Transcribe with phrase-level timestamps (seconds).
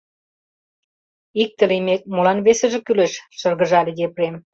[1.41, 4.35] Икте лиймек, молан весыже кӱлеш,— шыргыжале Епрем.